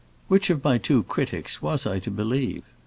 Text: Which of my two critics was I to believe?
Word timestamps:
Which 0.29 0.49
of 0.49 0.63
my 0.63 0.79
two 0.79 1.03
critics 1.03 1.61
was 1.61 1.85
I 1.85 1.99
to 1.99 2.09
believe? 2.09 2.63